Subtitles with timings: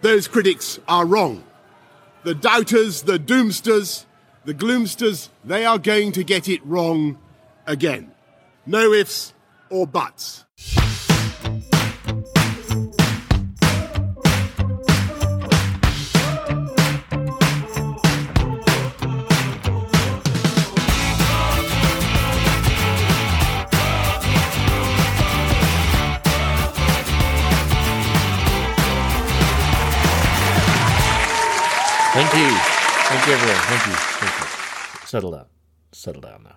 [0.00, 1.44] those critics are wrong.
[2.24, 4.04] The doubters, the doomsters,
[4.44, 7.18] the gloomsters, they are going to get it wrong
[7.66, 8.12] again.
[8.66, 9.34] No ifs
[9.70, 10.44] or buts.
[33.32, 33.60] Everyone.
[33.62, 33.92] Thank you.
[33.92, 35.06] Thank you.
[35.06, 35.46] Settle down.
[35.92, 36.56] Settle down now.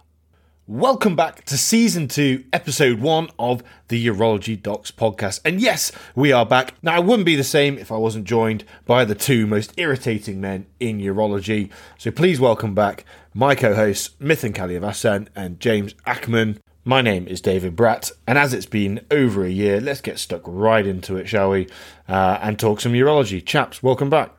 [0.67, 5.41] Welcome back to season two, episode one of the Urology Docs podcast.
[5.43, 6.75] And yes, we are back.
[6.81, 10.39] Now, I wouldn't be the same if I wasn't joined by the two most irritating
[10.39, 11.69] men in urology.
[11.97, 13.03] So please welcome back
[13.33, 16.59] my co hosts, Mithan Kaliavasan and James Ackman.
[16.85, 20.41] My name is David Bratt, and as it's been over a year, let's get stuck
[20.45, 21.67] right into it, shall we?
[22.07, 23.45] Uh, and talk some urology.
[23.45, 24.31] Chaps, welcome back.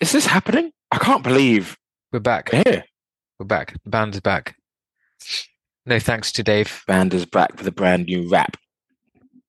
[0.00, 0.70] Is this happening?
[0.90, 1.76] I can't believe
[2.12, 2.50] We're back.
[2.52, 2.84] we're here.
[3.38, 3.74] We're back.
[3.84, 4.56] The band is back.
[5.86, 6.82] No thanks to Dave.
[6.86, 8.56] Band is back with a brand new rap.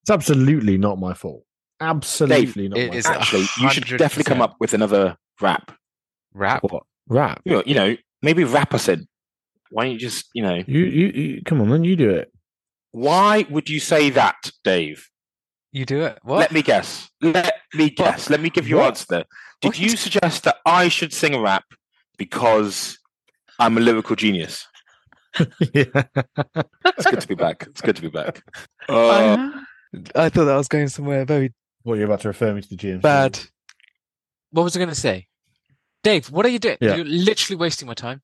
[0.01, 1.43] It's absolutely not my fault.
[1.81, 3.17] Absolutely not it my is fault.
[3.19, 5.71] Actually, you should definitely come up with another rap.
[6.33, 6.63] Rap.
[6.63, 6.83] What?
[7.07, 7.41] Rap.
[7.45, 9.07] You know, you know, maybe rap us in.
[9.71, 12.31] Why don't you just, you know, You, you, you, come on, then you do it.
[12.91, 15.07] why would you say that, Dave?
[15.71, 16.17] You do it.
[16.23, 16.39] What?
[16.39, 17.09] Let me guess.
[17.21, 18.29] Let me guess.
[18.29, 18.87] Let me give you an What?
[18.89, 19.25] answer there.
[19.61, 19.79] Did What?
[19.79, 21.65] you suggest that I should sing a rap
[22.17, 22.97] because
[23.59, 24.65] I'm a lyrical genius?
[25.73, 26.03] yeah.
[26.85, 27.65] It's good to be back.
[27.69, 28.43] It's good to be back.
[28.89, 29.51] Uh,
[30.15, 31.53] I thought that was going somewhere very
[31.83, 33.01] What you're about to refer me to the GM?
[33.01, 33.39] bad.
[34.49, 35.27] What was I going to say?
[36.03, 36.77] Dave, what are you doing?
[36.81, 36.95] Yeah.
[36.95, 38.23] You're literally wasting my time.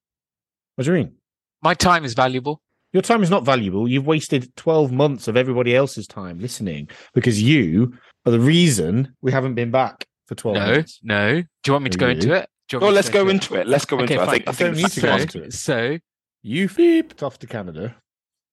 [0.73, 1.13] What do you mean?
[1.61, 2.61] My time is valuable.
[2.93, 3.87] Your time is not valuable.
[3.87, 7.93] You've wasted 12 months of everybody else's time listening because you
[8.25, 10.99] are the reason we haven't been back for 12 No, months.
[11.03, 11.41] no.
[11.41, 12.49] Do you want me to go into it?
[12.67, 13.67] Do well, let's go into it.
[13.67, 14.27] Let's go Okay, into it.
[14.27, 15.53] I think, I You think don't need it's to go into it.
[15.53, 15.97] So,
[16.41, 17.95] You beeped off to Canada.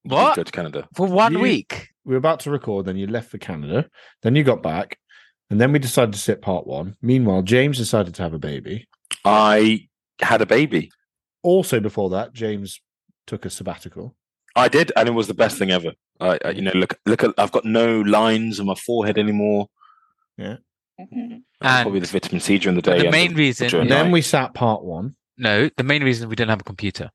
[0.04, 0.36] You did what?
[0.36, 0.88] Go to Canada.
[0.94, 1.88] For one You- week?
[2.04, 3.88] We were about to record, then you left for Canada.
[4.22, 4.98] Then you got back.
[5.50, 6.96] And then we decided to sit part one.
[7.02, 8.88] Meanwhile, James decided to have a baby.
[9.24, 9.88] I
[10.20, 10.90] had a baby.
[11.42, 12.80] Also, before that, James
[13.26, 14.16] took a sabbatical.
[14.56, 15.92] I did, and it was the best thing ever.
[16.20, 19.68] I, I you know, look, look, at, I've got no lines on my forehead anymore.
[20.36, 20.56] Yeah.
[20.98, 22.98] And And probably the vitamin C during the day.
[22.98, 24.12] the and main reason, And the then night.
[24.12, 25.14] we sat part one.
[25.38, 27.10] no, the main reason we didn't have a computer.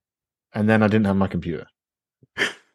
[0.53, 1.68] And then I didn't have my computer.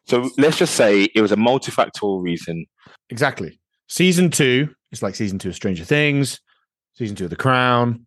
[0.05, 2.65] So let's just say it was a multifactorial reason.
[3.09, 3.59] Exactly.
[3.87, 6.41] Season two, it's like season two of Stranger Things,
[6.95, 8.05] season two of The Crown,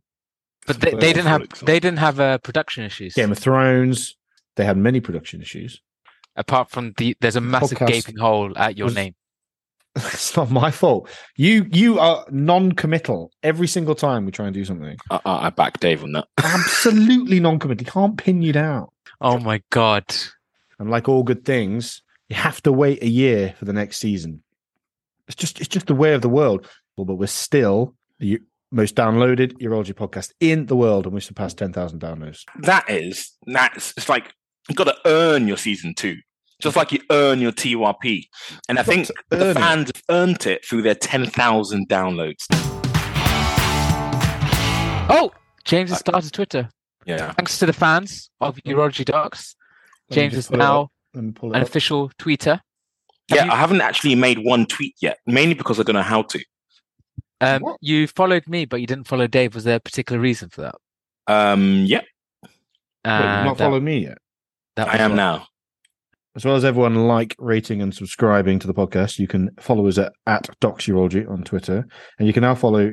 [0.67, 3.15] But they, they didn't have they didn't have uh, production issues.
[3.15, 4.17] Game of Thrones.
[4.57, 5.81] They had many production issues.
[6.37, 9.15] Apart from the there's a massive Podcast gaping hole at your was- name.
[9.97, 11.09] it's not my fault.
[11.37, 14.99] You you are non-committal every single time we try and do something.
[15.11, 16.27] I, I, I back Dave on that.
[16.39, 17.87] Absolutely non-committal.
[17.87, 18.89] Can't pin you down.
[19.23, 20.05] Oh my god.
[20.79, 24.43] And like all good things, you have to wait a year for the next season.
[25.29, 26.69] It's just it's just the way of the world.
[26.97, 31.73] But we're still the most downloaded urology podcast in the world, and we surpassed ten
[31.73, 32.45] thousand downloads.
[32.61, 34.33] That is, that's it's like
[34.69, 36.17] you've got to earn your season two,
[36.61, 38.25] just like you earn your TYP.
[38.69, 39.61] And I You've think the earn it.
[39.61, 42.47] fans earned it through their ten thousand downloads.
[45.09, 45.31] Oh,
[45.65, 46.69] James has Uh, started Twitter.
[47.05, 49.55] Yeah, Thanks to the fans of Urology Docs.
[50.11, 50.67] James is pull it up.
[50.69, 52.61] now Let me pull it an official tweeter.
[53.31, 53.45] Have yeah.
[53.45, 56.45] you- I haven't actually made one tweet yet, mainly because I don't know how to.
[57.41, 59.55] Um, you followed me, but you didn't follow Dave.
[59.55, 60.75] Was there a particular reason for that?
[61.29, 62.01] Um, yeah,
[62.43, 62.51] Wait,
[63.05, 64.19] Uh, you've not that- followed me yet.
[64.77, 65.47] that I am what- now.
[66.37, 69.97] As well as everyone like, rating, and subscribing to the podcast, you can follow us
[69.97, 71.87] at, at Urology on Twitter.
[72.19, 72.93] And you can now follow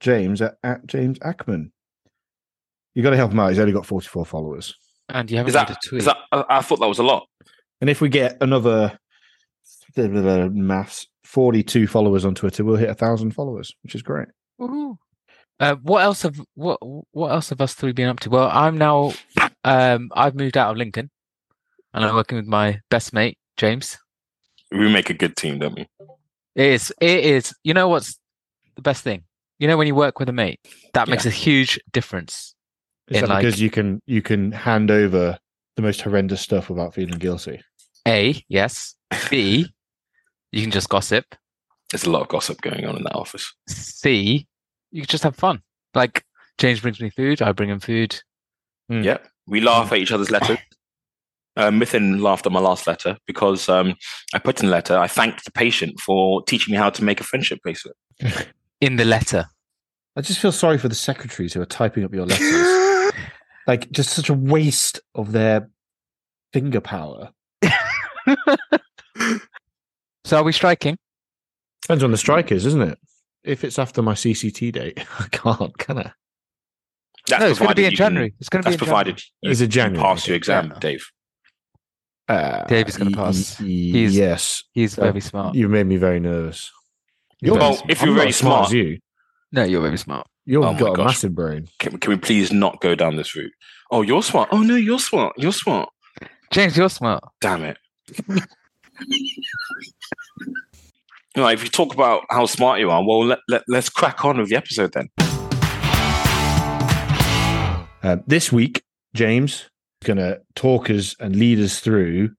[0.00, 1.70] James at, at James Ackman.
[2.94, 3.48] You got to help him out.
[3.48, 4.74] He's only got 44 followers.
[5.08, 5.98] And you haven't Is made that, a tweet.
[6.00, 6.18] is that?
[6.30, 7.26] I, I thought that was a lot.
[7.80, 8.98] And if we get another
[9.96, 14.02] blah, blah, blah, maths 42 followers on Twitter, we'll hit a thousand followers, which is
[14.02, 14.28] great.
[14.60, 14.96] Woohoo.
[15.58, 16.78] Uh, what else have what
[17.12, 18.28] what else have us three been up to?
[18.30, 19.12] Well, I'm now
[19.62, 21.10] um I've moved out of Lincoln,
[21.94, 23.98] and I'm working with my best mate James.
[24.70, 25.86] We make a good team, don't we?
[26.54, 27.54] It is it is.
[27.62, 28.18] You know what's
[28.76, 29.24] the best thing?
[29.58, 30.60] You know when you work with a mate,
[30.92, 32.54] that makes a huge difference.
[33.08, 35.38] Is that like- because you can you can hand over
[35.76, 37.62] the most horrendous stuff without feeling guilty?
[38.06, 38.94] A yes.
[39.30, 39.66] B
[40.52, 41.24] you can just gossip.
[41.90, 43.52] There's a lot of gossip going on in that office.
[43.68, 44.46] C
[44.90, 45.62] you can just have fun.
[45.94, 46.24] Like
[46.58, 48.20] James brings me food, I bring him food.
[48.88, 49.02] Hmm.
[49.02, 50.58] Yeah, we laugh at each other's letters.
[51.56, 53.94] Uh, Mithan laughed at my last letter because um,
[54.34, 54.98] I put in the letter.
[54.98, 57.96] I thanked the patient for teaching me how to make a friendship bracelet.
[58.80, 59.46] In the letter.
[60.16, 63.12] I just feel sorry for the secretaries who are typing up your letters.
[63.66, 65.70] like, just such a waste of their
[66.52, 67.30] finger power.
[70.24, 70.96] So are we striking?
[71.82, 72.98] Depends on the strikers, isn't it?
[73.44, 76.12] If it's after my CCT date, I can't, can I?
[77.28, 78.34] That's no, it's going to be in you can- January.
[78.40, 80.02] It's going to be That's in provided you, Is it you January?
[80.02, 80.78] pass your exam, Yeah.
[80.78, 81.06] Dave.
[82.28, 83.60] Uh, Dave is gonna pass.
[83.60, 84.62] y- He's- yes.
[84.72, 85.54] He's very smart.
[85.54, 86.70] You made me very nervous.
[87.40, 88.98] You're Well, very if you're not very smart smart, as you,
[89.52, 90.26] No, you're very smart.
[90.46, 91.68] you've Oh got a massive brain.
[91.78, 93.52] can, can we please not go down this route?
[93.90, 94.48] Oh, you're smart.
[94.52, 95.34] Oh no, you're smart.
[95.36, 95.90] You're smart.
[96.50, 97.22] James, you're smart.
[97.40, 97.76] Damn it.
[101.36, 104.38] Right, if you talk about how smart you are, well, let, let, let's crack on
[104.38, 105.08] with the episode then.
[108.04, 108.82] Uh, this week,
[109.14, 109.70] James is
[110.04, 112.30] going to talk us and lead us through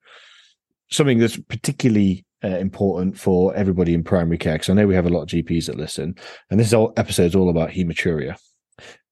[0.90, 4.54] something that's particularly uh, important for everybody in primary care.
[4.54, 6.16] Because I know we have a lot of GPs that listen,
[6.50, 8.38] and this whole episode is all about hematuria.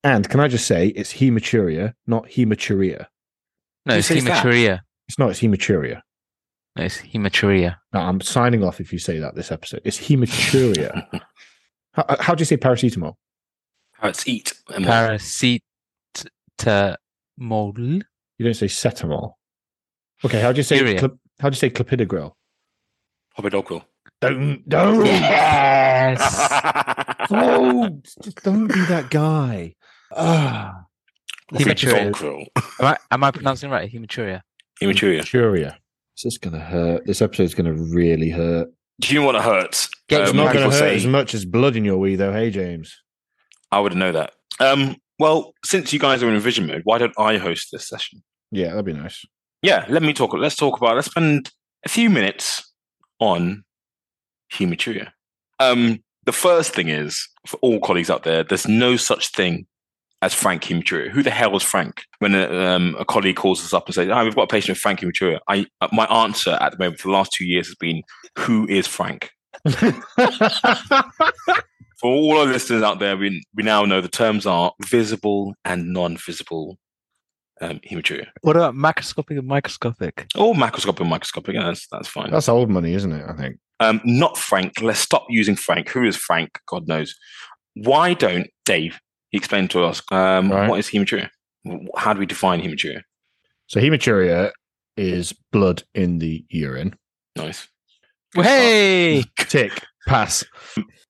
[0.04, 3.08] And can I just say, it's hematuria, not hematuria.
[3.86, 4.46] No, it's says that?
[4.46, 4.80] hematuria.
[5.08, 5.32] It's not.
[5.32, 6.02] It's hematuria.
[6.76, 7.76] No, it's hematuria.
[7.94, 9.82] No, I'm signing off if you say that this episode.
[9.86, 11.08] It's hematuria.
[11.94, 13.16] how, how do you say paracetamol?
[14.02, 14.54] Let's eat.
[14.74, 15.62] And Paracetamol.
[18.38, 19.34] You don't say cetamol.
[20.26, 22.34] Okay, how do you say cl- how do you say clopidogrel?
[23.38, 23.84] Hobbidockel.
[24.22, 26.20] Don't don't Yes.
[27.36, 27.90] Oh,
[28.22, 29.76] just don't be that guy.
[30.16, 30.84] Ah,
[31.52, 32.12] Hematuria.
[32.12, 32.46] Hobbidockel.
[32.80, 33.92] Am I, am I pronouncing it right?
[33.92, 34.42] Hematuria.
[34.82, 35.22] Hematuria.
[35.22, 35.76] Hematuria.
[36.16, 37.06] This is gonna hurt.
[37.08, 38.68] This episode's gonna really hurt.
[39.02, 39.88] Do you want what hurt?
[40.08, 42.32] Get It's Um, not gonna hurt say- as much as blood in your wee, though.
[42.32, 43.02] Hey, James.
[43.72, 44.34] I wouldn't know that.
[44.60, 48.22] Um, well, since you guys are in vision mode, why don't I host this session?
[48.52, 49.26] Yeah, that'd be nice.
[49.62, 50.34] Yeah, let me talk.
[50.34, 50.96] Let's talk about.
[50.96, 51.50] Let's spend
[51.86, 52.70] a few minutes
[53.20, 53.64] on
[54.52, 55.12] hematuria.
[55.62, 59.66] Um, the first thing is for all colleagues out there, there's no such thing
[60.22, 61.10] as frank hematuria.
[61.10, 62.04] Who the hell is Frank?
[62.20, 64.76] When a, um, a colleague calls us up and says, "Oh, we've got a patient
[64.76, 67.68] with frank hematuria," I uh, my answer at the moment for the last two years
[67.68, 68.04] has been,
[68.40, 69.32] "Who is Frank?"
[72.04, 75.94] For all our listeners out there, we we now know the terms are visible and
[75.94, 76.78] non-visible
[77.62, 78.28] um, hematuria.
[78.42, 80.28] What about macroscopic and microscopic?
[80.36, 81.56] Or macroscopic and microscopic.
[81.56, 82.30] Yeah, that's that's fine.
[82.30, 83.26] That's old money, isn't it?
[83.28, 83.56] I think.
[83.80, 84.82] Um, not Frank.
[84.82, 85.88] Let's stop using Frank.
[85.90, 86.60] Who is Frank?
[86.68, 87.16] God knows.
[87.76, 89.00] Why don't Dave
[89.32, 90.70] explain to us um, Right.
[90.70, 91.30] what is hematuria?
[91.96, 93.02] How do we define hematuria?
[93.68, 94.52] So hematuria
[94.98, 96.96] is blood in the urine.
[97.38, 97.68] Nice.
[98.36, 99.24] Well, hey!
[99.38, 99.82] Tick.
[100.08, 100.44] Pass.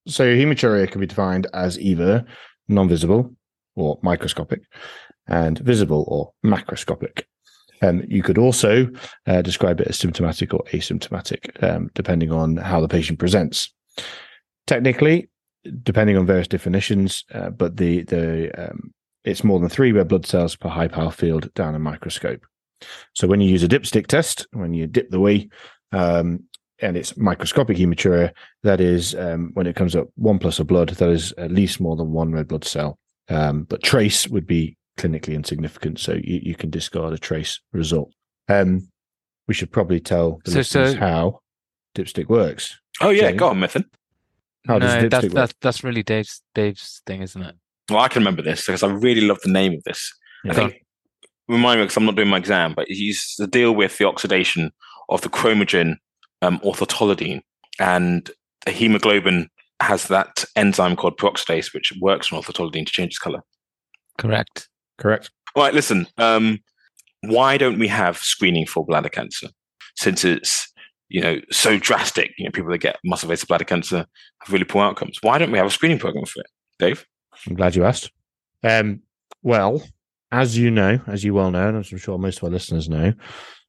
[0.07, 2.25] So hematuria can be defined as either
[2.67, 3.35] non-visible
[3.75, 4.63] or microscopic,
[5.27, 7.23] and visible or macroscopic.
[7.81, 8.87] Um, you could also
[9.27, 13.73] uh, describe it as symptomatic or asymptomatic, um, depending on how the patient presents.
[14.67, 15.29] Technically,
[15.83, 18.93] depending on various definitions, uh, but the the um,
[19.25, 22.45] it's more than three red blood cells per high power field down a microscope.
[23.13, 25.49] So when you use a dipstick test, when you dip the wee,
[25.91, 26.43] um,
[26.83, 28.31] and it's microscopic hematuria,
[28.63, 31.79] that is um, when it comes up one plus of blood, that is at least
[31.79, 32.99] more than one red blood cell.
[33.29, 38.11] Um, but trace would be clinically insignificant, so you, you can discard a trace result.
[38.49, 38.87] Um,
[39.47, 41.39] we should probably tell the So- listeners so- how
[41.95, 42.79] dipstick works.
[43.01, 43.37] Oh yeah, Jane?
[43.37, 43.85] go on, Mithan.
[44.67, 45.33] How does no, dipstick that's, work?
[45.33, 47.55] that's that's really Dave's Dave's thing, isn't it?
[47.89, 50.13] Well, I can remember this because I really love the name of this.
[50.43, 50.51] Yeah.
[50.51, 50.85] I think
[51.47, 54.71] remind me because I'm not doing my exam, but he's to deal with the oxidation
[55.09, 55.95] of the chromogen
[56.43, 57.41] um, orthotolidine,
[57.79, 58.29] and
[58.67, 59.49] hemoglobin
[59.81, 63.41] has that enzyme called peroxidase, which works on orthotolidine to change its color.
[64.17, 64.69] Correct.
[64.97, 65.31] Correct.
[65.55, 66.07] All right, listen.
[66.17, 66.59] Um,
[67.21, 69.47] why don't we have screening for bladder cancer?
[69.95, 70.71] Since it's
[71.09, 74.05] you know so drastic, you know people that get muscle invasive bladder cancer
[74.41, 75.17] have really poor outcomes.
[75.21, 76.47] Why don't we have a screening program for it,
[76.79, 77.05] Dave?
[77.47, 78.11] I'm glad you asked.
[78.63, 79.01] Um,
[79.41, 79.83] well,
[80.31, 82.89] as you know, as you well know, and as I'm sure most of our listeners
[82.89, 83.13] know,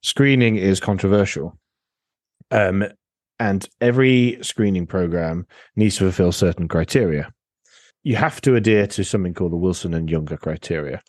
[0.03, 1.59] screening is controversial.
[2.51, 2.85] Um,
[3.41, 5.47] and every screening program
[5.77, 7.33] needs to fulfill certain criteria.
[8.03, 11.03] You have to adhere to something called the Wilson and Jungner criteria.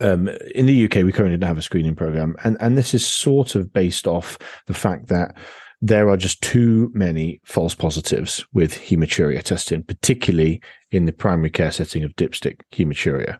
[0.00, 3.06] Um, in the UK, we currently don't have a screening program, and and this is
[3.06, 5.34] sort of based off the fact that
[5.80, 11.72] there are just too many false positives with hematuria testing, particularly in the primary care
[11.72, 13.38] setting of dipstick hematuria.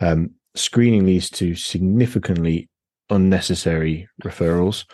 [0.00, 2.68] Um, screening leads to significantly
[3.08, 4.84] unnecessary referrals,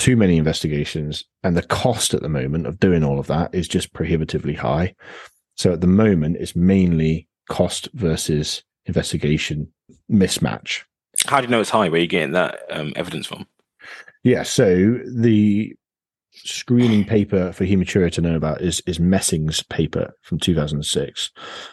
[0.00, 3.68] too many investigations, and the cost at the moment of doing all of that is
[3.68, 4.94] just prohibitively high.
[5.56, 9.70] So at the moment, it's mainly cost versus investigation
[10.10, 10.84] mismatch.
[11.26, 11.90] How do you know it's high?
[11.90, 13.46] Where are you getting that um, evidence from?
[14.24, 15.76] Yeah, so the
[16.32, 21.30] screening paper for hematuria to know about is is Messing's paper from 2006.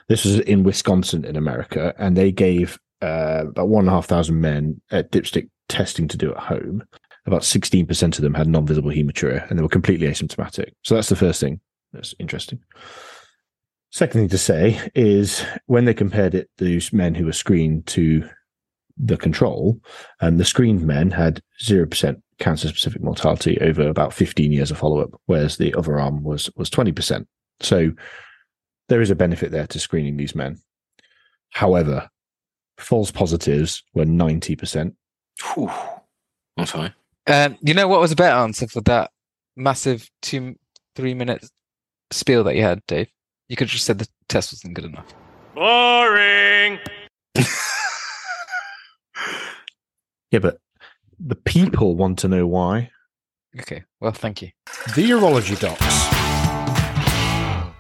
[0.10, 4.08] This was in Wisconsin in America, and they gave uh, about one and a half
[4.08, 6.84] thousand men at dipstick testing to do at home.
[7.28, 10.72] About 16% of them had non-visible hematuria, and they were completely asymptomatic.
[10.84, 11.60] So that's the first thing
[11.94, 12.60] that's interesting.
[13.92, 18.28] Second thing to say is when they compared it, those men who were screened to
[18.98, 19.80] the control,
[20.22, 25.00] um, the screened men had 0% cancer specific mortality over about 15 years of follow
[25.00, 27.26] up, whereas the other arm was, was 20%.
[27.60, 27.92] So
[28.90, 30.58] there is a benefit there to screening these men.
[31.52, 32.10] However,
[32.78, 34.94] false positives were 90%.
[35.54, 35.72] Whew.
[36.58, 36.94] I'm sorry.
[37.28, 39.12] Um, you know what was a better answer for that
[39.56, 40.56] massive two,
[40.96, 41.46] three minute
[42.12, 43.08] spiel that you had, Dave?
[43.50, 45.14] You could have just said the test wasn't good enough.
[45.56, 46.80] Boring.
[50.30, 50.58] Yeah, but
[51.20, 52.92] the people want to know why.
[53.62, 54.50] Okay, well, thank you.
[54.94, 55.82] The urology docs.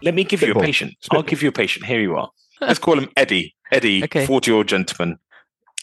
[0.01, 0.63] Let me give you a Spitball.
[0.63, 0.93] patient.
[1.11, 1.85] I'll give you a patient.
[1.85, 2.29] Here you are.
[2.61, 3.53] Let's call him Eddie.
[3.71, 4.25] Eddie, Okay.
[4.25, 5.17] 40 year old gentleman,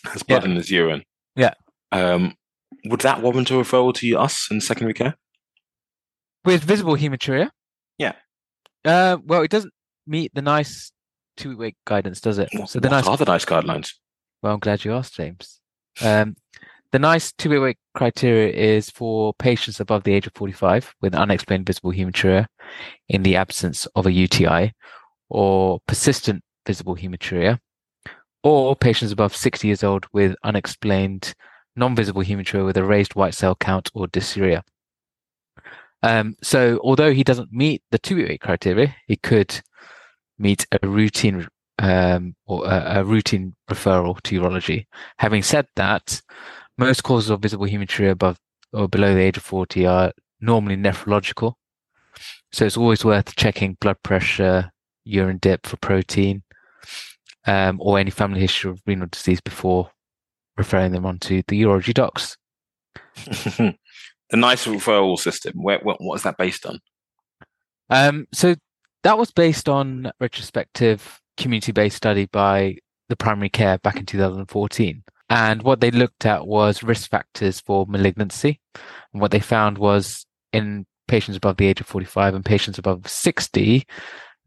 [0.07, 0.51] has blood Yeah.
[0.51, 1.03] in his urine.
[1.37, 1.53] Yeah.
[1.93, 2.35] Um,
[2.85, 5.17] would that warrant a referral to us in secondary care?
[6.45, 7.51] With visible hematuria?
[7.99, 8.13] Yeah.
[8.85, 9.73] Uh, well, it doesn't
[10.07, 10.93] meet the nice
[11.37, 12.49] two week guidance, does it?
[12.53, 13.95] What, So the what nice are the nice guidelines?
[14.43, 15.61] Well, I'm glad you asked, James.
[16.03, 16.37] Um,
[16.93, 21.67] the nice two way criteria is for patients above the age of 45 with unexplained
[21.67, 22.47] visible hematuria
[23.09, 24.73] in the absence of a UTI
[25.29, 27.59] or persistent visible hematuria,
[28.43, 31.35] or patients above 60 years old with unexplained
[31.77, 34.63] non visible hematuria with a raised white cell count or dysuria.
[36.03, 39.61] Um, so, although he doesn't meet the two way criteria, he could
[40.39, 44.87] meet a routine um, or a, a routine referral to urology.
[45.19, 46.21] Having said that,
[46.79, 48.39] most causes of visible hematuria above
[48.73, 51.55] or below the age of 40 are normally nephrological.
[52.53, 54.71] So it's always worth checking blood pressure,
[55.05, 56.43] urine dip for protein,
[57.47, 59.91] um, or any family history of renal disease before
[60.57, 62.37] referring them on to the urology docs.
[63.25, 63.77] the
[64.33, 65.53] nice referral system.
[65.57, 66.81] Where, what, what is that based on?
[67.91, 68.55] Um, so
[69.03, 72.77] that was based on retrospective community-based study by
[73.09, 75.03] the primary care back in 2014.
[75.31, 78.61] And what they looked at was risk factors for malignancy.
[79.13, 83.09] And what they found was in patients above the age of 45 and patients above
[83.09, 83.87] 60,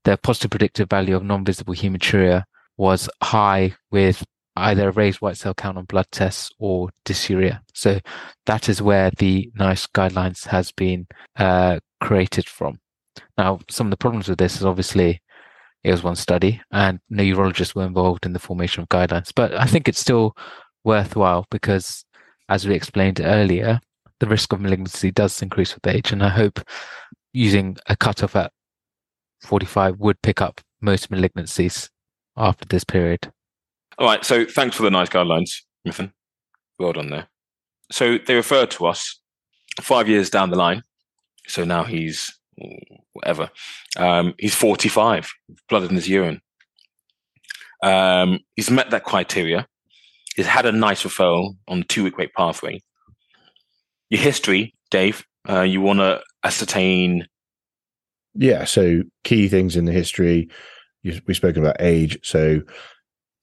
[0.04, 2.44] the positive predictive value of non-visible hematuria
[2.78, 4.24] was high with
[4.58, 7.62] either a raised white cell count on blood tests or dysuria.
[7.74, 8.00] So
[8.46, 12.80] that is where the NICE guidelines has been uh, created from.
[13.38, 15.22] Now, some of the problems with this is obviously
[15.84, 19.32] it was one study and no urologists were involved in the formation of guidelines.
[19.34, 20.36] But I think it's still
[20.84, 22.04] worthwhile because,
[22.50, 23.80] as we explained earlier,
[24.20, 26.12] the risk of malignancy does increase with age.
[26.12, 26.60] And I hope
[27.34, 28.52] using a cutoff at
[29.42, 31.90] 45 would pick up most malignancies
[32.36, 33.32] after this period.
[33.98, 34.24] All right.
[34.24, 36.12] So thanks for the nice guidelines, Mithan.
[36.80, 37.28] Well done there.
[37.92, 39.20] So they referred to us
[39.82, 40.84] five years down the line.
[41.48, 42.38] So now he's
[43.14, 43.50] whatever.
[43.98, 45.30] Um, he's 45,
[45.70, 46.42] blood in his urine.
[47.84, 49.68] Um, he's met that criteria.
[50.36, 52.82] He's had a nice referral on the two week wait pathway.
[54.10, 57.28] Your history, Dave, uh, you want to ascertain.
[58.36, 58.66] Yeah.
[58.66, 60.50] So key things in the history.
[61.04, 62.20] We've spoken about age.
[62.24, 62.62] So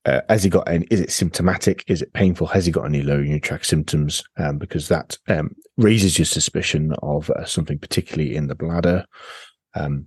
[0.06, 0.86] uh, has he got any?
[0.90, 1.84] Is it symptomatic?
[1.86, 2.46] Is it painful?
[2.48, 4.22] Has he got any low urinary tract symptoms?
[4.36, 9.06] Um, because that um, raises your suspicion of uh, something particularly in the bladder.
[9.74, 10.06] Um,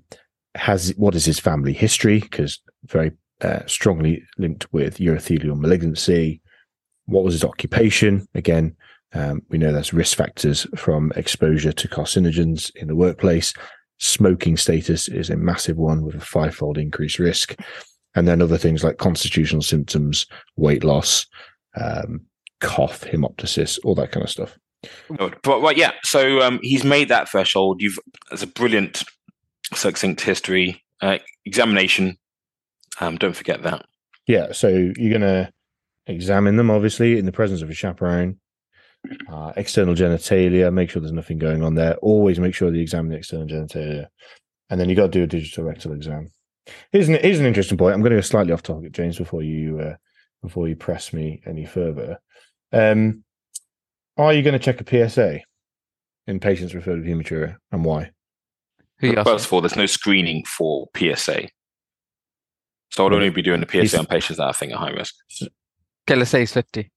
[0.56, 2.20] has what is his family history?
[2.20, 3.12] Because very
[3.42, 6.42] uh, strongly linked with urothelial malignancy.
[7.06, 8.28] What was his occupation?
[8.36, 8.76] Again,
[9.14, 13.54] um, we know there's risk factors from exposure to carcinogens in the workplace.
[14.00, 17.56] Smoking status is a massive one with a fivefold increased risk.
[18.18, 21.28] And then other things like constitutional symptoms, weight loss,
[21.80, 22.22] um,
[22.62, 24.58] cough, hemoptysis, all that kind of stuff.
[25.44, 25.92] But, right, yeah.
[26.04, 27.80] So um, he's made that threshold.
[27.80, 28.00] You've
[28.32, 29.04] as a brilliant,
[29.76, 32.18] succinct history uh, examination.
[33.00, 33.86] Um, don't forget that.
[34.26, 34.52] Yeah.
[34.52, 35.52] So you're going to
[36.08, 38.40] examine them, obviously, in the presence of a chaperone.
[39.32, 41.98] Uh, external genitalia, make sure there's nothing going on there.
[41.98, 44.08] Always make sure you examine the external genitalia.
[44.72, 46.32] And then you got to do a digital rectal exam.
[46.92, 47.94] Here's an, here's an interesting point.
[47.94, 49.96] I'm going to go slightly off topic, James, before you uh,
[50.42, 52.20] before you press me any further.
[52.72, 53.24] Um,
[54.18, 55.42] are you going to check a PSA
[56.28, 58.12] in patients referred with hematuria, and why?
[59.00, 61.48] First of all, there's no screening for PSA.
[62.90, 64.90] So I'd only be doing the He's- PSA on patients that I think are high
[64.92, 65.14] risk.
[66.10, 66.92] Okay, let's say it's 50.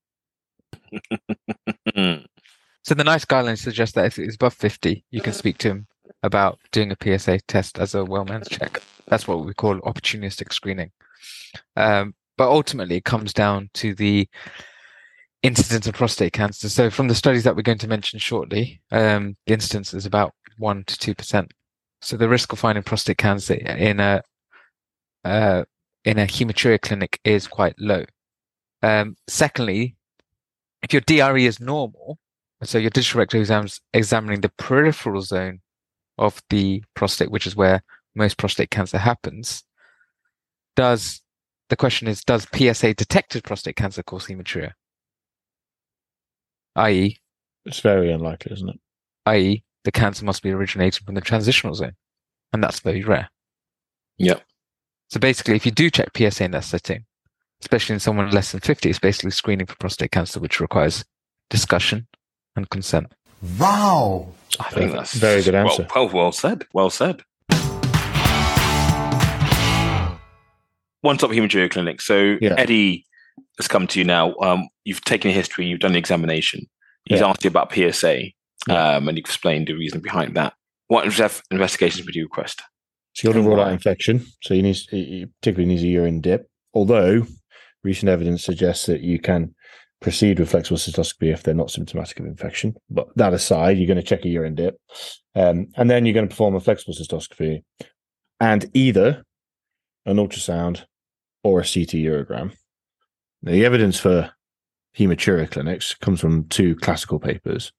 [1.95, 2.15] Hmm.
[2.83, 5.87] So the nice guidelines suggest that if it's above 50, you can speak to him
[6.23, 8.83] about doing a PSA test as a well man's check.
[9.11, 10.93] That's what we call opportunistic screening.
[11.77, 14.29] Um, but ultimately, it comes down to the
[15.43, 16.69] incidence of prostate cancer.
[16.69, 20.33] So, from the studies that we're going to mention shortly, um, the incidence is about
[20.57, 21.53] one to two percent.
[22.01, 24.23] So, the risk of finding prostate cancer in a
[25.25, 25.65] uh,
[26.05, 28.05] in a hematuria clinic is quite low.
[28.83, 29.97] Um, secondly,
[30.83, 32.19] if your DRE is normal,
[32.63, 35.61] so your digital rectal exams examining the peripheral zone
[36.17, 37.83] of the prostate, which is where
[38.15, 39.65] most prostate cancer happens,
[40.77, 41.23] does
[41.69, 44.73] the question is does PSA detected prostate cancer cause hematuria?
[46.77, 47.19] I.e.,
[47.65, 48.81] It's very unlikely, isn't it?
[49.27, 51.95] i.e., the cancer must be originating from the transitional zone,
[52.53, 53.31] and that's very rare.
[54.19, 54.43] Yep.
[55.09, 57.05] So basically, if you do check PSA in that setting,
[57.61, 61.05] especially in someone less than 50, it's basically screening for prostate cancer, which requires
[61.49, 62.07] discussion
[62.57, 63.13] and consent.
[63.59, 64.29] Wow.
[64.59, 65.87] I think that's a Very good answer.
[65.95, 66.67] Well, well, well said.
[66.73, 67.23] Well said.
[71.03, 72.01] One top hematuria clinic.
[72.01, 72.55] So Yeah.
[72.59, 73.07] Eddie
[73.59, 74.35] has come to you now.
[74.37, 75.67] Um, you've taken a history.
[75.67, 76.67] You've done the examination.
[77.07, 77.29] He's Yeah.
[77.29, 78.33] asked you about PSA,
[78.69, 80.55] um, and you've explained the reason behind that.
[80.89, 81.05] What
[81.51, 82.61] investigations would you request?
[83.15, 84.27] So you want to rule out infection.
[84.43, 86.49] So you need, you particularly needs a urine dip.
[86.75, 87.27] Although
[87.83, 89.55] recent evidence suggests that you can
[90.01, 92.75] proceed with flexible cystoscopy if they're not symptomatic of infection.
[92.89, 94.77] But that aside, you're going to check a urine dip,
[95.35, 97.63] um, and then you're going to perform a flexible cystoscopy,
[98.41, 99.25] and either
[100.07, 100.85] an ultrasound
[101.43, 102.53] or a CT urogram.
[103.43, 104.31] Now, the evidence for
[104.99, 107.73] hematuria clinics comes from two classical papers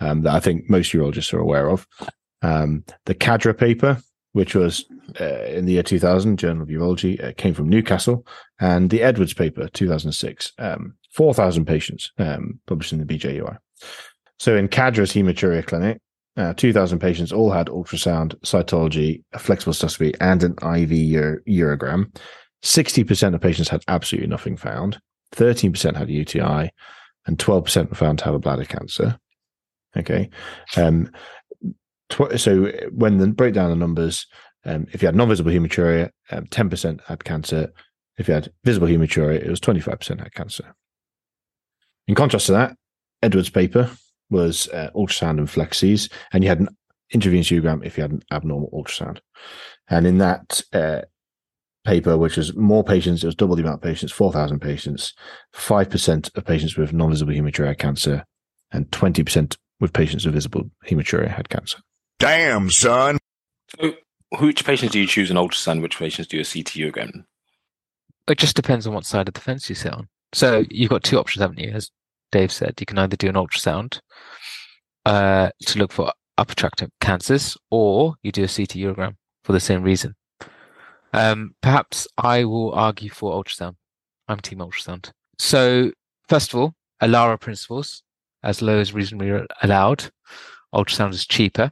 [0.00, 1.86] um, that I think most urologists are aware of.
[2.42, 3.98] Um, the Khadra paper,
[4.32, 4.84] which was
[5.20, 8.26] uh, in the year 2000, Journal of Urology, uh, came from Newcastle,
[8.60, 13.58] and the Edwards paper, 2006, um, 4,000 patients um, published in the BJUI.
[14.38, 16.00] So in Khadra's hematuria clinic,
[16.36, 22.16] uh, 2,000 patients all had ultrasound, cytology, a flexible cystoscopy, and an IV ur- urogram.
[22.62, 25.00] 60% of patients had absolutely nothing found.
[25.34, 26.70] 13% had UTI,
[27.26, 29.18] and 12% were found to have a bladder cancer.
[29.96, 30.30] Okay.
[30.76, 31.10] Um,
[32.08, 34.26] tw- so when the break down the numbers,
[34.64, 37.72] um, if you had non-visible hematuria, um, 10% had cancer.
[38.18, 40.74] If you had visible hematuria, it was 25% had cancer.
[42.06, 42.76] In contrast to that,
[43.22, 43.90] Edwards' paper
[44.30, 46.68] was uh, ultrasound and flexes, and you had an
[47.10, 49.20] intravenous urogram if you had an abnormal ultrasound.
[49.88, 51.02] And in that uh,
[51.84, 55.14] paper, which was more patients, it was double the amount of patients, 4,000 patients,
[55.54, 58.24] 5% of patients with non-visible hematuria had cancer,
[58.70, 61.78] and 20% with patients with visible hematuria had cancer.
[62.18, 63.18] Damn, son.
[63.80, 63.94] So,
[64.38, 65.82] which patients do you choose an ultrasound?
[65.82, 67.24] Which patients do a CT again?
[68.28, 70.08] It just depends on what side of the fence you sit on.
[70.32, 71.72] So you've got two options, haven't you?
[71.72, 71.90] As
[72.30, 74.00] Dave said, you can either do an ultrasound
[75.04, 79.60] uh, to look for upper tract cancers, or you do a CT urogram for the
[79.60, 80.14] same reason.
[81.12, 83.76] Um, perhaps I will argue for ultrasound.
[84.28, 85.10] I'm team ultrasound.
[85.38, 85.92] So
[86.28, 88.02] first of all, ALARA principles,
[88.42, 90.10] as low as reasonably allowed.
[90.74, 91.70] Ultrasound is cheaper.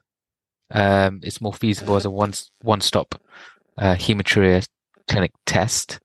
[0.72, 3.20] Um, it's more feasible as a one one stop
[3.78, 4.66] uh, hematuria
[5.08, 5.98] clinic test,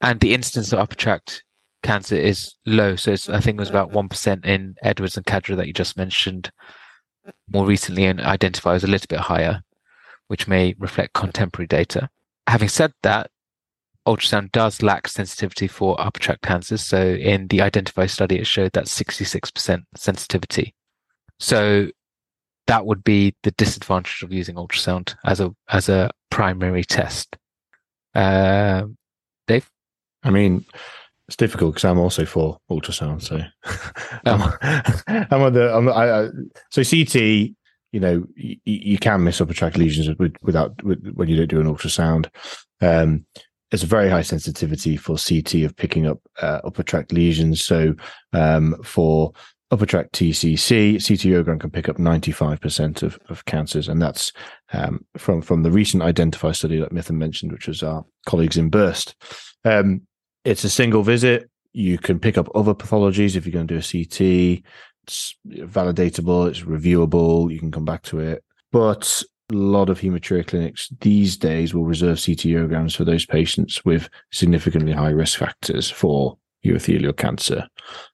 [0.00, 1.44] and the incidence of upper tract
[1.82, 2.96] cancer is low.
[2.96, 5.72] So it's, I think it was about one percent in Edwards and Khadra that you
[5.72, 6.50] just mentioned.
[7.48, 9.62] More recently, and identified as a little bit higher,
[10.28, 12.10] which may reflect contemporary data.
[12.46, 13.30] Having said that,
[14.06, 16.82] ultrasound does lack sensitivity for upper tract cancers.
[16.82, 20.74] So in the Identify study, it showed that 66% sensitivity.
[21.40, 21.88] So
[22.66, 27.36] that would be the disadvantage of using ultrasound as a as a primary test.
[28.14, 28.84] Uh,
[29.46, 29.68] Dave,
[30.22, 30.64] I mean,
[31.28, 33.22] it's difficult because I'm also for ultrasound.
[33.22, 33.40] So
[34.24, 35.74] I'm, I'm on the.
[35.74, 36.28] I'm, I, I,
[36.70, 37.54] so CT,
[37.94, 41.46] you know, you, you can miss upper tract lesions with, without with, when you don't
[41.46, 42.28] do an ultrasound.
[42.80, 43.24] Um,
[43.70, 47.64] there's a very high sensitivity for CT of picking up uh, upper tract lesions.
[47.64, 47.94] So
[48.32, 49.30] um, for
[49.70, 54.32] upper tract TCC, CT urogram can pick up 95% of, of cancers, and that's
[54.72, 58.70] um, from from the recent Identify study that Mithan mentioned, which was our colleagues in
[58.70, 59.14] BURST.
[59.64, 60.02] Um,
[60.44, 61.48] it's a single visit.
[61.72, 64.64] You can pick up other pathologies if you're going to do a CT.
[65.04, 66.48] It's validatable.
[66.48, 67.52] It's reviewable.
[67.52, 68.42] You can come back to it.
[68.72, 73.84] But a lot of hematuria clinics these days will reserve CT urograms for those patients
[73.84, 77.68] with significantly high risk factors for urothelial cancer.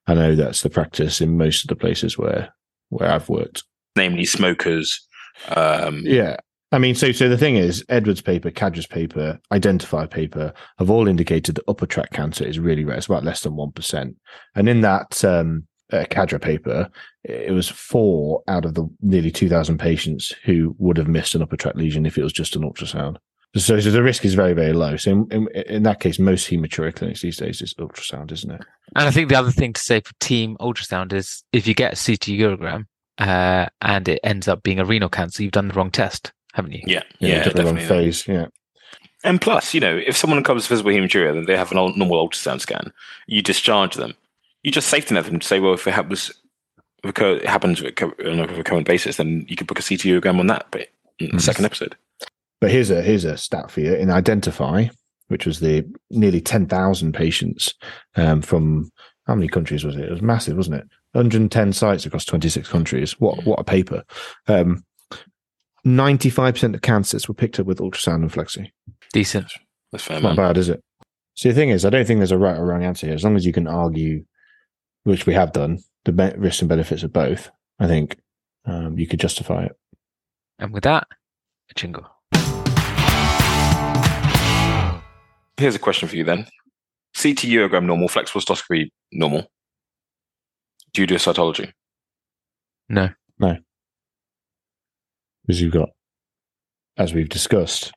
[0.08, 2.52] I know that's the practice in most of the places where
[2.88, 3.62] where I've worked.
[3.96, 5.06] Namely, smokers.
[5.54, 6.36] Um, Yeah.
[6.72, 11.08] I mean, so so the thing is, Edwards paper, Khadra's paper, Identify paper have all
[11.08, 12.96] indicated that upper tract cancer is really rare.
[12.96, 14.16] It's about less than one percent,
[14.54, 16.88] and in that um, uh, Khadra paper,
[17.24, 21.56] it was four out of the nearly 2,000 patients who would have missed an upper
[21.56, 23.16] tract lesion if it was just an ultrasound.
[23.56, 24.96] So, so the risk is very, very low.
[24.96, 28.60] So in, in, in that case, most hematuria clinics these days is ultrasound, isn't it?
[28.94, 31.94] And I think the other thing to say for team ultrasound is if you get
[31.94, 32.86] a CT urogram
[33.18, 36.72] uh, and it ends up being a renal cancer, you've done the wrong test, haven't
[36.72, 36.82] you?
[36.86, 38.04] Yeah, Yeah, yeah, took the wrong definitely.
[38.04, 38.28] phase.
[38.28, 38.46] Yeah.
[39.24, 42.28] And plus, you know, if someone comes with visible hematuria, then they have a normal
[42.28, 42.92] ultrasound scan.
[43.26, 44.14] You discharge them.
[44.62, 46.30] You just safety net them to say, well, if it happens,
[47.04, 50.48] recur, it happens on a recurrent basis, then you could book a CT urogram on
[50.48, 50.66] that.
[50.70, 51.96] But in the second episode,
[52.60, 53.94] But here's a here's a stat for you.
[53.94, 54.88] In Identify,
[55.28, 57.72] which was the nearly ten thousand patients
[58.16, 58.90] um, from
[59.26, 60.04] how many countries was it?
[60.04, 60.88] It was massive, wasn't it?
[61.12, 63.18] 110 sites across 26 countries.
[63.20, 64.04] What what a paper!
[64.46, 64.84] Um,
[65.86, 68.70] 95% of cancers were picked up with ultrasound and flexi.
[69.12, 69.50] Decent.
[69.92, 70.48] that's fair, It's not man.
[70.48, 70.82] bad, is it?
[71.36, 73.14] See, the thing is, I don't think there's a right or wrong answer here.
[73.14, 74.24] As long as you can argue,
[75.04, 78.16] which we have done, the be- risks and benefits of both, I think
[78.64, 79.72] um, you could justify it.
[80.58, 81.06] And with that,
[81.70, 82.06] a jingle.
[85.56, 86.46] Here's a question for you then:
[87.14, 89.46] CT urogram normal, flexible cystoscopy normal.
[90.92, 91.72] Do you do a cytology?
[92.88, 93.10] No.
[93.38, 93.56] No.
[95.46, 95.90] because you've got,
[96.96, 97.92] as we've discussed,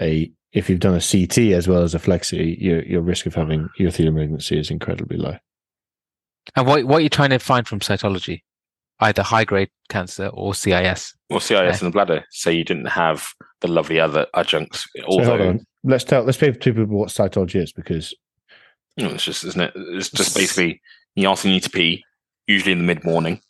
[0.00, 3.34] a if you've done a CT as well as a flexi, your your risk of
[3.34, 5.36] having urothelial malignancy is incredibly low.
[6.56, 8.42] And what what are you trying to find from cytology?
[9.00, 11.14] Either high grade cancer or CIS.
[11.30, 12.24] Or CIS in the bladder?
[12.30, 13.28] So you didn't have
[13.60, 14.86] the lovely other adjuncts.
[14.96, 18.14] So hold Although, on, let's tell let's pay to people what cytology is because
[18.96, 19.72] you know, it's just, isn't it?
[19.74, 20.80] It's just basically
[21.14, 22.04] you also need to pee,
[22.46, 23.40] usually in the mid morning.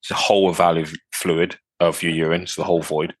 [0.00, 3.14] It's a whole value of fluid of your urine, it's the whole void.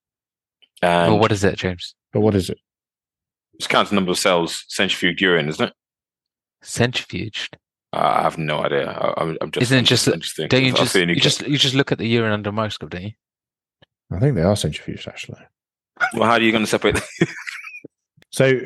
[0.80, 1.94] And well, what is it, James?
[2.12, 2.58] but what is it?
[3.54, 5.74] it's counts the number of cells centrifuged urine, isn't it?
[6.64, 7.54] Centrifuged.
[7.92, 8.90] Uh, I have no idea.
[8.90, 9.62] I, I'm, I'm just.
[9.64, 10.48] Isn't it just- I'm just thinking.
[10.58, 12.90] Don't you just you you just you just look at the urine under a microscope,
[12.90, 13.12] don't you?
[14.10, 15.40] I think they are centrifuged actually.
[16.14, 16.94] Well, how are you going to separate?
[16.96, 17.28] Them?
[18.34, 18.60] So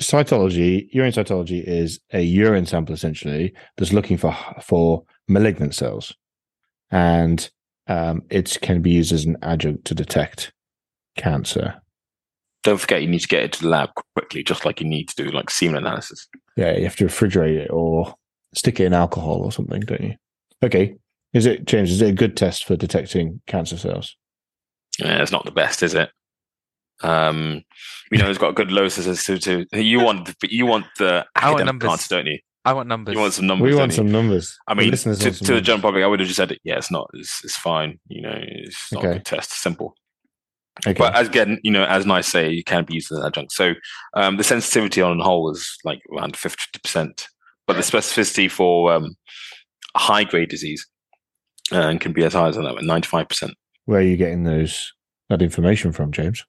[0.00, 6.12] cytology, urine cytology is a urine sample essentially that's looking for for malignant cells,
[6.90, 7.48] and
[7.86, 10.52] um, it can be used as an adjunct to detect
[11.16, 11.80] cancer.
[12.64, 15.08] Don't forget, you need to get it to the lab quickly, just like you need
[15.10, 16.26] to do like semen analysis.
[16.56, 18.16] Yeah, you have to refrigerate it or
[18.54, 20.14] stick it in alcohol or something, don't you?
[20.62, 20.96] Okay.
[21.32, 21.90] Is it James?
[21.90, 24.16] Is it a good test for detecting cancer cells?
[24.98, 26.10] Yeah, it's not the best, is it?
[27.02, 27.64] Um,
[28.10, 29.66] we know it's got a good low sensitivity.
[29.72, 32.08] You want, the- you want the I want academic numbers.
[32.08, 32.38] don't you?
[32.64, 33.14] I want numbers.
[33.14, 33.64] You want some numbers.
[33.64, 33.96] we don't want you?
[33.96, 34.56] some numbers.
[34.68, 36.90] I mean, listeners to, to the general public, I would have just said, yeah, it's
[36.90, 37.98] not, it's, it's fine.
[38.08, 39.52] You know, it's not a good test.
[39.60, 39.94] Simple.
[40.86, 40.98] Okay.
[40.98, 43.52] But as again, you know, as nice say, you can be used as an adjunct.
[43.52, 43.74] So
[44.14, 47.28] um, the sensitivity on the whole is like around fifty percent,
[47.66, 49.16] but the specificity for um,
[49.96, 50.86] high grade disease
[51.72, 53.54] uh, can be as high as that, ninety five percent.
[53.84, 54.92] Where are you getting those
[55.28, 56.44] that information from, James?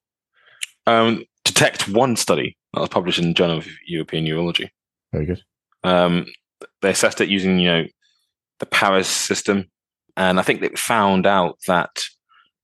[0.87, 4.69] Um, Detect one study that was published in the Journal of European Urology.
[5.13, 5.43] Very good.
[5.83, 6.25] Um,
[6.81, 7.85] they assessed it using, you know,
[8.59, 9.69] the Paris system,
[10.17, 12.03] and I think they found out that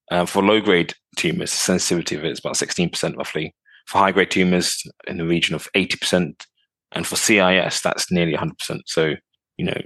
[0.09, 3.53] uh, for low grade tumors, the sensitivity of it is about sixteen percent roughly.
[3.85, 6.47] For high grade tumors, in the region of eighty percent,
[6.91, 8.81] and for CIS, that's nearly hundred percent.
[8.85, 9.13] So,
[9.57, 9.81] you know,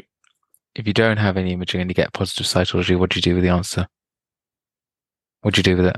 [0.76, 3.36] if you don't have any imaging and you get positive cytology, what do you do
[3.36, 3.88] with the answer?
[5.42, 5.98] What do you do with it?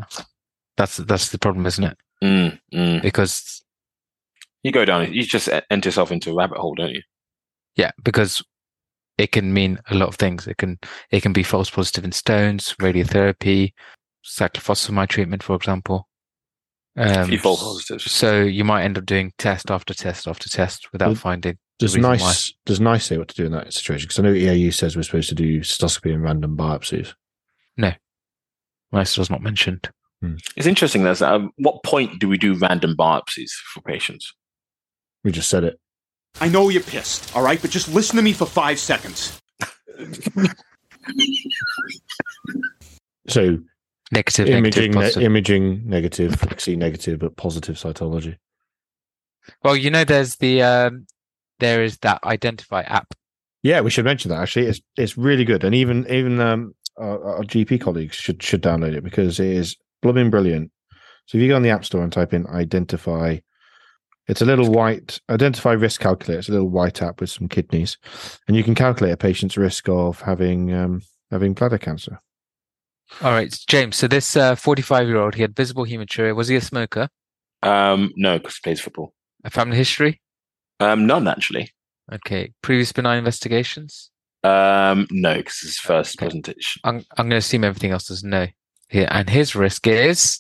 [0.76, 1.98] That's that's the problem, isn't it?
[2.24, 3.02] mm, mm.
[3.02, 3.64] Because
[4.64, 7.02] you go down, you just enter yourself into a rabbit hole, don't you?
[7.78, 8.44] yeah, because
[9.18, 10.48] it can mean a lot of things.
[10.48, 10.78] It can
[11.12, 13.74] it can be false positive in stones, radiotherapy,
[14.26, 16.08] cyclophosphamide treatment, for example.
[16.98, 18.12] Um, few false positives.
[18.12, 21.58] So you might end up doing test after test after test without Well, finding.
[21.80, 22.18] Does reason why.
[22.18, 24.08] nice does nice say what to do in that situation?
[24.08, 27.14] Because I know EAU says we're supposed to do cystoscopy and random biopsies.
[28.94, 29.90] Most was not mentioned.
[30.56, 31.04] It's interesting.
[31.04, 34.34] There's um, what point do we do random biopsies for patients?
[35.26, 35.78] We just said it.
[36.40, 37.62] I know you're pissed, all right?
[37.62, 39.40] But just listen to me for five seconds.
[43.30, 43.58] So
[44.12, 48.38] Negative, imaging, negative, ne- imaging negative, flexi negative, but positive cytology.
[49.64, 51.08] well, you know, there's the um,
[51.60, 53.14] there is that Identify app.
[53.64, 54.42] Yeah, we should mention that.
[54.42, 58.64] Actually, it's it's really good, and even even um, our, our GP colleagues should should
[58.64, 60.72] download it because it is blooming brilliant.
[61.26, 63.40] So if you go on the App Store and type in "identify,"
[64.28, 67.98] it's a little white "identify risk calculator." It's a little white app with some kidneys,
[68.48, 72.22] and you can calculate a patient's risk of having um, having bladder cancer.
[73.22, 73.96] All right, James.
[73.96, 76.36] So this 45 year old, he had visible hematuria.
[76.36, 77.10] Was he a smoker?
[77.64, 79.14] Um, no, because he plays football.
[79.44, 80.22] A family history?
[80.80, 81.72] Um, none actually.
[82.12, 82.54] Okay.
[82.62, 84.12] Previous benign investigations?
[84.44, 86.26] Um, no, because it's first Okay.
[86.28, 86.82] presentation.
[86.84, 88.48] I'm I'm going to assume everything else is no.
[88.90, 90.40] Here, and his risk is.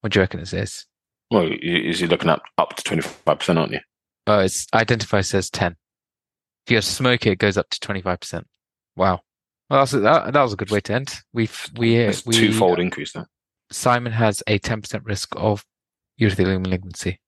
[0.00, 0.86] What do you reckon it is?
[1.30, 3.80] Well, is you looking up up to twenty five percent, aren't you?
[4.26, 5.76] Oh, it's identified as ten.
[6.66, 8.46] If you're a smoker, it goes up to twenty five percent.
[8.96, 9.20] Wow.
[9.70, 11.14] Well, that's, that that was a good way to end.
[11.32, 13.28] We've we It's we twofold increase there.
[13.70, 15.64] Simon has a ten percent risk of
[16.20, 17.20] urothelial malignancy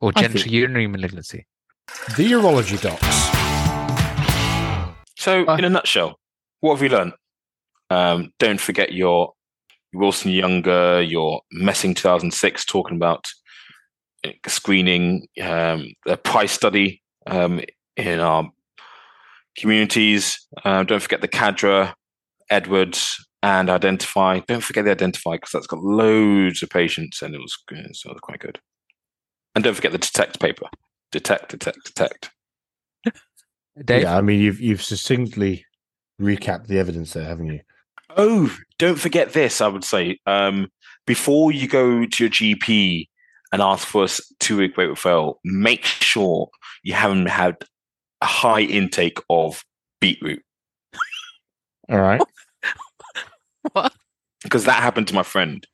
[0.00, 1.46] or I think- genital urinary malignancy.
[2.16, 3.04] The Urology Docs.
[5.16, 6.18] So, Uh, in a nutshell,
[6.60, 7.12] what have we learned?
[7.90, 9.32] Um, don't forget your
[9.92, 13.28] Wilson Jungner, your Messing 2006 talking about
[14.26, 17.60] uh, screening, um, the price study um,
[17.96, 18.50] in our
[19.56, 20.38] communities.
[20.64, 21.94] Uh, don't forget the Khadra,
[22.50, 24.40] Edwards, and Identify.
[24.46, 27.56] Don't forget the Identify because that's got loads of patients and it was,
[27.92, 28.60] so it was quite good.
[29.54, 30.66] And don't forget the Detect paper.
[31.12, 32.30] Detect, detect, detect.
[33.84, 35.64] Dave, Yeah, I mean you've you've succinctly
[36.20, 37.60] recapped the evidence there, haven't you?
[38.16, 40.18] Oh, don't forget this, I would say.
[40.26, 40.70] Um,
[41.06, 43.08] before you go to your GP
[43.52, 44.08] and ask for a
[44.40, 46.48] two week weight referral, make sure
[46.82, 47.56] you haven't had
[48.24, 49.62] a high intake of
[50.00, 50.42] beetroot
[51.90, 52.20] All right.
[53.72, 53.92] what?
[54.42, 55.66] because that happened to my friend.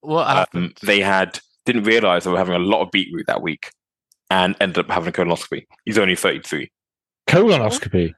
[0.00, 0.78] What Um, happened?
[0.82, 3.70] they had didn't realize they were having a lot of beetroot that week
[4.30, 5.66] and ended up having a colonoscopy.
[5.84, 6.70] He's only 33.
[7.28, 8.12] Colonoscopy.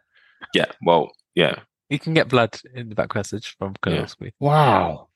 [0.54, 1.60] Yeah, well, yeah.
[1.88, 3.92] You can get blood in the back passage from Yeah.
[4.02, 4.32] colonoscopy.
[4.38, 5.08] Wow.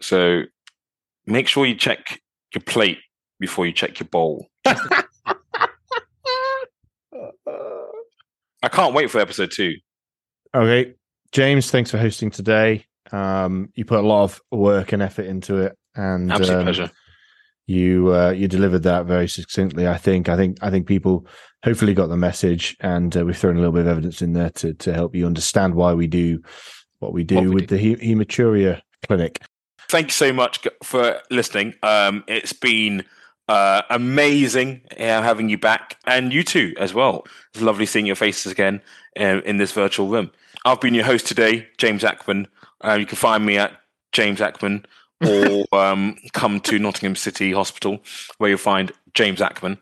[0.00, 0.42] So
[1.26, 2.20] make sure you check
[2.54, 2.98] your plate
[3.40, 4.48] before you check your bowl.
[8.64, 9.74] I can't wait for episode two.
[10.54, 10.94] Okay,
[11.32, 12.86] James, thanks for hosting today.
[13.12, 16.90] Um, you put a lot of work and effort into it, and Absolute um, pleasure.
[17.66, 19.86] you uh, you delivered that very succinctly.
[19.86, 20.30] I think.
[20.30, 20.56] I think.
[20.62, 21.26] I think people
[21.62, 24.50] hopefully got the message, and uh, we've thrown a little bit of evidence in there
[24.50, 26.40] to to help you understand why we do
[27.00, 29.42] what we do What we with the hematuria clinic.
[29.90, 31.74] Thank you so much for listening.
[31.82, 33.04] Um, it's been
[33.48, 37.26] uh, amazing uh, having you back, and you too as well.
[37.52, 38.80] It's lovely seeing your faces again
[39.18, 40.30] uh, in this virtual room.
[40.64, 42.46] I've been your host today, James Ackman.
[42.82, 43.72] Uh, you can find me at
[44.12, 44.84] James Ackman,
[45.26, 48.00] or um, come to Nottingham City Hospital,
[48.38, 49.78] where you'll find James Ackman.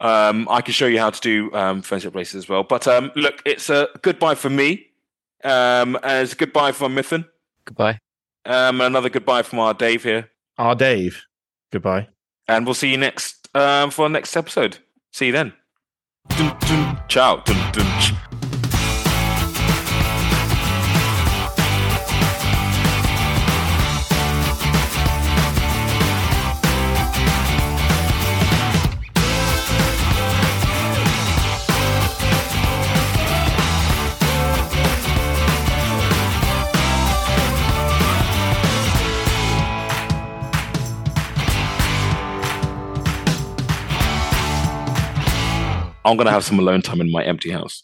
[0.00, 2.62] Um, I can show you how to do um, friendship races as well.
[2.62, 4.86] But um, look, it's a goodbye for me,
[5.44, 7.26] um, and goodbye from Mithan.
[7.64, 7.98] Goodbye.
[8.44, 10.30] Um, another goodbye from our Dave here.
[10.56, 11.24] Our Dave.
[11.70, 12.08] Goodbye.
[12.48, 14.78] And we'll see you next um, for our next episode.
[15.12, 15.52] See you then.
[16.28, 17.42] Dun, dun, ciao.
[17.44, 17.72] Dun,
[46.08, 47.82] I'm gonna have some alone time in my empty house.